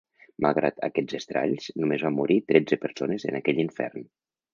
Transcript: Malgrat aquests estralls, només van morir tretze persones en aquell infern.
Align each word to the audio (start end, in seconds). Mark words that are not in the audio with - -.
Malgrat 0.43 0.79
aquests 0.87 1.17
estralls, 1.17 1.67
només 1.81 2.05
van 2.05 2.15
morir 2.21 2.37
tretze 2.53 2.79
persones 2.87 3.27
en 3.33 3.39
aquell 3.41 3.61
infern. 3.65 4.09